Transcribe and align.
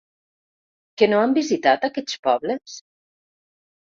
Que 1.01 1.09
no 1.11 1.19
han 1.25 1.35
visitat 1.35 1.85
aquests 1.89 2.17
pobles? 2.29 2.79